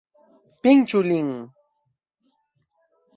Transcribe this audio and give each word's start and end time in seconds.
Pinĉu 0.67 1.01
lin! 1.09 1.29